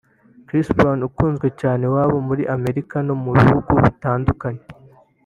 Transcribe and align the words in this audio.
Chris 0.47 0.67
Brown 0.77 0.99
ukunzwe 1.09 1.47
cyane 1.61 1.81
iwabo 1.87 2.17
muri 2.27 2.43
Amerika 2.55 2.95
no 3.07 3.15
mu 3.21 3.31
bihugu 3.39 3.71
bitandukanye 3.85 4.63